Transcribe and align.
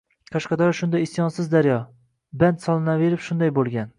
Qashqadaryo 0.35 0.75
shunday 0.79 1.05
isyonsiz 1.07 1.51
daryo, 1.51 1.77
band 2.43 2.65
solinaverib 2.67 3.23
shunday 3.29 3.55
bo’lgan… 3.59 3.89